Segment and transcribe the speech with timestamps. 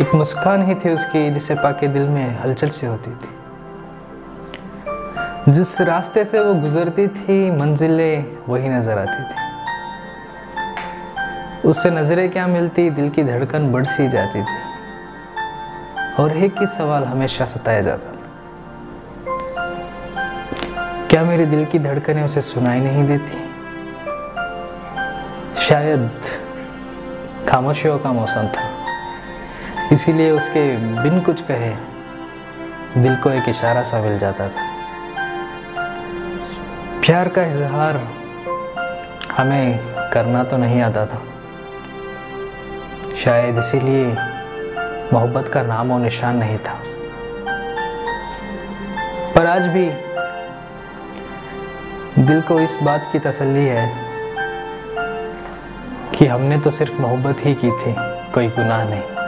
[0.00, 3.28] एक मुस्कान ही थी उसकी, जिसे पाके दिल में हलचल से होती थी।
[5.52, 9.50] जिस रास्ते से वो गुजरती थी, मंजिलें वही नज़र आती थी।
[11.68, 14.56] उससे नज़रें क्या मिलती, दिल की धड़कन बढ़ सी जाती थी।
[16.22, 18.16] और एक ही सवाल हमेशा सताया जाता था।
[21.10, 23.50] क्या मेरे दिल की धड़कनें उसे सुनाई नहीं देती?
[25.56, 26.20] शायद
[27.48, 28.79] खामोशियों का मौसम था।
[29.92, 31.70] इसीलिए उसके बिन कुछ कहे,
[33.02, 34.68] दिल को एक इशारा सा मिल जाता था।
[37.00, 37.96] प्यार का इजहार
[39.36, 39.78] हमें
[40.12, 41.22] करना तो नहीं आता था।
[43.16, 44.06] शायद इसीलिए
[45.12, 46.78] मोहब्बत का नाम और निशान नहीं था।
[49.34, 49.86] पर आज भी
[52.22, 53.92] दिल को इस बात की तसल्ली है
[56.14, 57.94] कि हमने तो सिर्फ़ मोहब्बत ही की थी,
[58.32, 59.19] कोई गुनाह नहीं।